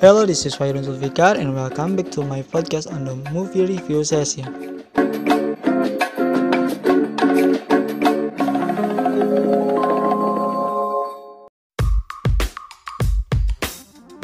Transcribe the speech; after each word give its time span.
Hello, 0.00 0.24
this 0.24 0.46
is 0.48 0.56
Wahyudin 0.56 0.80
Zulfikar 0.80 1.36
and 1.36 1.52
welcome 1.52 1.92
back 1.92 2.08
to 2.16 2.24
my 2.24 2.40
podcast 2.40 2.88
on 2.88 3.04
the 3.04 3.20
movie 3.36 3.68
review 3.68 4.00
session. 4.00 4.80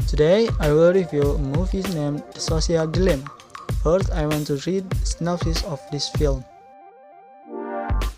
Today, 0.09 0.49
I 0.65 0.73
will 0.73 0.97
review 0.97 1.37
a 1.37 1.39
movie 1.45 1.85
named 1.93 2.25
The 2.33 2.41
Social 2.41 2.89
Dilemma. 2.89 3.29
First, 3.85 4.09
I 4.17 4.25
want 4.25 4.49
to 4.49 4.57
read 4.65 4.89
the 4.89 5.05
synopsis 5.05 5.61
of 5.69 5.77
this 5.93 6.09
film. 6.17 6.41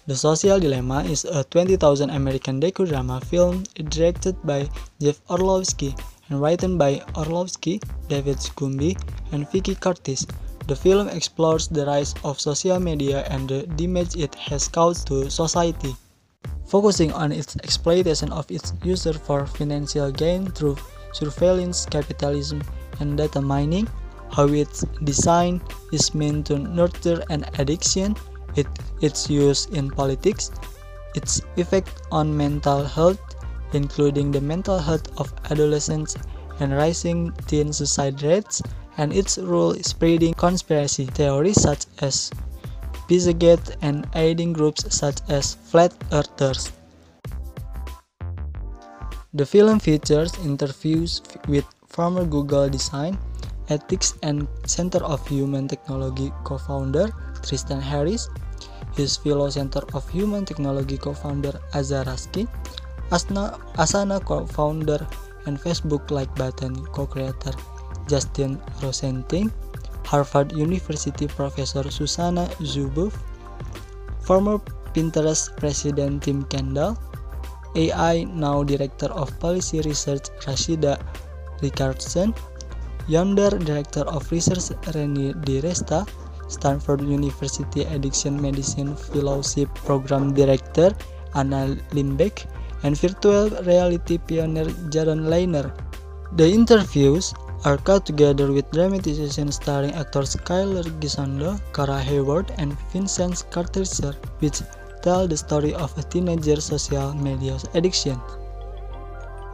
The 0.06 0.14
Social 0.14 0.62
Dilemma 0.62 1.02
is 1.10 1.26
a 1.26 1.42
20,000 1.42 2.10
American 2.10 2.62
docudrama 2.62 3.18
film 3.26 3.66
directed 3.90 4.38
by 4.46 4.70
Jeff 5.02 5.18
Orlowski 5.26 5.96
and 6.28 6.40
written 6.40 6.78
by 6.78 7.02
Orlowski, 7.16 7.80
Davis 8.08 8.48
Coombe, 8.50 8.96
and 9.32 9.46
Vickie 9.48 9.80
Curtis. 9.80 10.26
The 10.66 10.76
film 10.76 11.08
explores 11.08 11.68
the 11.68 11.86
rise 11.86 12.14
of 12.24 12.40
social 12.40 12.78
media 12.78 13.24
and 13.30 13.48
the 13.48 13.66
damage 13.76 14.16
it 14.16 14.34
has 14.34 14.68
caused 14.68 15.06
to 15.08 15.30
society, 15.30 15.96
focusing 16.66 17.12
on 17.12 17.32
its 17.32 17.56
exploitation 17.56 18.30
of 18.32 18.50
its 18.50 18.74
users 18.84 19.16
for 19.16 19.46
financial 19.46 20.10
gain 20.10 20.50
through 20.50 20.76
surveillance 21.12 21.86
capitalism, 21.86 22.62
and 23.00 23.16
data 23.16 23.40
mining, 23.40 23.88
how 24.30 24.46
its 24.48 24.84
design 25.04 25.60
is 25.92 26.14
meant 26.14 26.46
to 26.46 26.58
nurture 26.58 27.22
an 27.30 27.46
addiction, 27.58 28.14
it, 28.56 28.66
its 29.00 29.30
use 29.30 29.66
in 29.66 29.90
politics, 29.90 30.50
its 31.14 31.40
effect 31.56 32.02
on 32.12 32.36
mental 32.36 32.84
health, 32.84 33.27
including 33.72 34.30
the 34.30 34.40
mental 34.40 34.78
health 34.78 35.08
of 35.20 35.32
adolescents 35.50 36.16
and 36.60 36.72
rising 36.72 37.32
teen 37.46 37.72
suicide 37.72 38.22
rates, 38.22 38.62
and 38.96 39.12
its 39.12 39.38
role 39.38 39.74
spreading 39.74 40.34
conspiracy 40.34 41.06
theories 41.06 41.60
such 41.60 41.86
as 42.00 42.30
Pizzagate 43.08 43.76
and 43.80 44.06
aiding 44.14 44.52
groups 44.52 44.84
such 44.94 45.20
as 45.28 45.54
Flat 45.54 45.94
Earthers. 46.12 46.72
The 49.32 49.46
film 49.46 49.78
features 49.78 50.32
interviews 50.44 51.22
with 51.46 51.64
former 51.86 52.24
Google 52.24 52.68
Design, 52.68 53.16
Ethics 53.68 54.14
and 54.22 54.48
Center 54.66 55.04
of 55.04 55.26
Human 55.28 55.68
Technology 55.68 56.32
co-founder 56.44 57.08
Tristan 57.42 57.80
Harris, 57.80 58.28
his 58.94 59.16
fellow 59.16 59.48
Center 59.48 59.80
of 59.94 60.08
Human 60.10 60.44
Technology 60.44 60.98
co-founder 60.98 61.52
Aza 61.72 62.04
Raski, 63.10 63.34
Asana, 63.76 64.22
co-founder 64.24 65.06
and 65.46 65.58
Facebook 65.58 66.10
like 66.10 66.34
button 66.36 66.74
co-creator 66.86 67.52
Justin 68.06 68.60
Rosenting, 68.82 69.50
Harvard 70.04 70.52
University 70.52 71.26
professor 71.26 71.90
Susanna 71.90 72.46
Zuboff, 72.60 73.14
former 74.20 74.58
Pinterest 74.94 75.54
president 75.56 76.22
Tim 76.22 76.44
Kendall, 76.44 76.98
AI 77.76 78.24
now 78.24 78.62
Director 78.62 79.06
of 79.06 79.38
Policy 79.40 79.80
Research 79.82 80.28
Rashida 80.44 81.00
Richardson, 81.62 82.34
Yonder 83.06 83.50
Director 83.50 84.02
of 84.02 84.30
Research 84.30 84.72
Reni 84.94 85.32
Diresta, 85.32 86.08
Stanford 86.48 87.02
University 87.02 87.84
Addiction 87.84 88.40
Medicine 88.40 88.96
Fellowship 88.96 89.68
Program 89.84 90.32
Director 90.34 90.90
Anna 91.34 91.76
Lindbeck, 91.92 92.46
and 92.82 92.96
virtual 92.96 93.50
reality 93.62 94.18
pioneer 94.18 94.66
Jaron 94.94 95.28
Lanier. 95.28 95.72
The 96.36 96.48
interviews 96.48 97.34
are 97.64 97.78
cut 97.78 98.06
together 98.06 98.52
with 98.52 98.70
dramatization 98.70 99.50
starring 99.50 99.92
actors 99.92 100.36
Skyler 100.36 100.84
Gisondo, 101.00 101.60
Kara 101.72 101.98
Hayward, 101.98 102.52
and 102.58 102.76
Vincent 102.92 103.44
Kartheiser, 103.50 104.14
which 104.38 104.62
tell 105.02 105.26
the 105.26 105.36
story 105.36 105.74
of 105.74 105.96
a 105.98 106.02
teenager 106.02 106.60
social 106.60 107.14
media 107.14 107.58
addiction. 107.74 108.20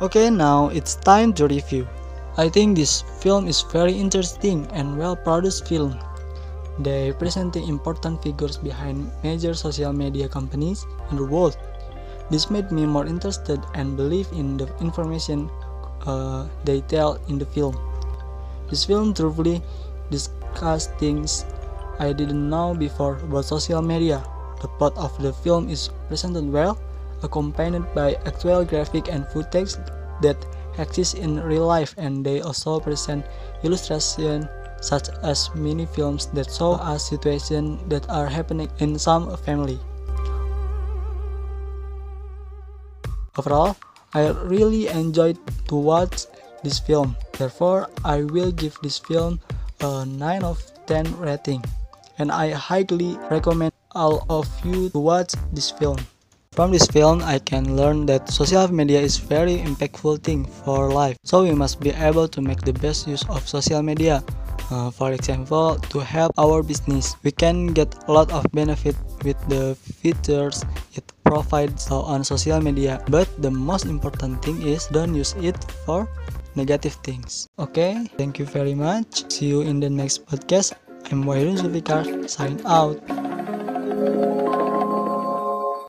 Okay, 0.00 0.28
now 0.28 0.68
it's 0.68 0.96
time 0.96 1.32
to 1.34 1.46
review. 1.46 1.86
I 2.36 2.48
think 2.48 2.76
this 2.76 3.02
film 3.20 3.46
is 3.46 3.62
very 3.62 3.92
interesting 3.92 4.66
and 4.72 4.98
well 4.98 5.16
produced 5.16 5.68
film. 5.68 5.98
They 6.80 7.12
present 7.12 7.52
the 7.52 7.62
important 7.62 8.22
figures 8.22 8.56
behind 8.56 9.10
major 9.22 9.54
social 9.54 9.92
media 9.92 10.28
companies 10.28 10.84
in 11.10 11.16
the 11.16 11.24
world. 11.24 11.56
This 12.30 12.50
made 12.50 12.72
me 12.72 12.86
more 12.86 13.06
interested 13.06 13.60
and 13.74 13.96
believe 13.96 14.28
in 14.32 14.56
the 14.56 14.68
information 14.80 15.50
uh, 16.06 16.46
they 16.64 16.80
tell 16.82 17.18
in 17.28 17.38
the 17.38 17.46
film. 17.46 17.76
This 18.70 18.84
film 18.84 19.12
truly 19.14 19.62
discusses 20.10 20.88
things 20.98 21.44
I 21.98 22.12
didn't 22.12 22.48
know 22.48 22.74
before 22.74 23.16
about 23.22 23.44
social 23.44 23.82
media. 23.82 24.24
The 24.62 24.68
plot 24.68 24.96
of 24.96 25.12
the 25.20 25.32
film 25.32 25.68
is 25.68 25.90
presented 26.08 26.50
well, 26.50 26.78
accompanied 27.22 27.84
by 27.94 28.14
actual 28.26 28.64
graphic 28.64 29.08
and 29.08 29.26
footage 29.28 29.76
that 30.22 30.36
exist 30.78 31.14
in 31.14 31.40
real 31.42 31.66
life 31.66 31.94
and 31.98 32.24
they 32.24 32.40
also 32.40 32.80
present 32.80 33.24
illustrations 33.62 34.46
such 34.80 35.08
as 35.22 35.48
mini 35.54 35.86
films 35.86 36.26
that 36.34 36.50
show 36.50 36.72
us 36.72 37.08
situations 37.08 37.80
that 37.88 38.08
are 38.10 38.26
happening 38.26 38.68
in 38.80 38.98
some 38.98 39.36
family. 39.38 39.78
Overall, 43.36 43.76
I 44.14 44.28
really 44.46 44.88
enjoyed 44.88 45.38
to 45.68 45.74
watch 45.74 46.26
this 46.62 46.78
film. 46.78 47.16
Therefore, 47.36 47.90
I 48.04 48.22
will 48.22 48.52
give 48.52 48.78
this 48.82 48.98
film 48.98 49.40
a 49.80 50.06
9 50.06 50.44
of 50.44 50.62
10 50.86 51.18
rating 51.18 51.64
and 52.18 52.30
I 52.30 52.50
highly 52.50 53.18
recommend 53.30 53.72
all 53.92 54.24
of 54.30 54.48
you 54.64 54.88
to 54.90 54.98
watch 54.98 55.34
this 55.52 55.70
film. 55.70 55.98
From 56.52 56.70
this 56.70 56.86
film, 56.86 57.20
I 57.22 57.40
can 57.40 57.76
learn 57.76 58.06
that 58.06 58.30
social 58.30 58.68
media 58.68 59.00
is 59.00 59.18
very 59.18 59.58
impactful 59.58 60.22
thing 60.22 60.46
for 60.46 60.92
life. 60.92 61.18
So 61.24 61.42
we 61.42 61.50
must 61.50 61.80
be 61.80 61.90
able 61.90 62.28
to 62.28 62.40
make 62.40 62.62
the 62.62 62.72
best 62.72 63.08
use 63.08 63.26
of 63.28 63.48
social 63.48 63.82
media. 63.82 64.22
Uh, 64.70 64.90
for 64.90 65.10
example, 65.10 65.76
to 65.90 65.98
help 65.98 66.32
our 66.38 66.62
business, 66.62 67.16
we 67.24 67.32
can 67.32 67.74
get 67.74 67.90
a 68.06 68.12
lot 68.12 68.30
of 68.30 68.46
benefit 68.52 68.94
with 69.24 69.36
the 69.48 69.74
features 69.74 70.64
it 70.94 71.02
provides 71.34 71.90
on 71.90 72.22
social 72.22 72.62
media. 72.62 73.02
But 73.10 73.26
the 73.42 73.50
most 73.50 73.90
important 73.90 74.38
thing 74.46 74.62
is 74.62 74.86
don't 74.86 75.14
use 75.14 75.34
it 75.42 75.58
for 75.82 76.06
negative 76.54 76.94
things. 77.02 77.50
Okay, 77.58 78.06
thank 78.14 78.38
you 78.38 78.46
very 78.46 78.74
much. 78.78 79.26
See 79.26 79.50
you 79.50 79.66
in 79.66 79.82
the 79.82 79.90
next 79.90 80.26
podcast. 80.30 80.78
I'm 81.10 81.26
Wairun 81.26 81.58
Zulfikar, 81.58 82.06
sign 82.30 82.62
out. 82.64 83.02